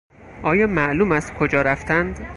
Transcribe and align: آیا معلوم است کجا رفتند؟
آیا 0.43 0.67
معلوم 0.67 1.11
است 1.11 1.33
کجا 1.33 1.61
رفتند؟ 1.61 2.27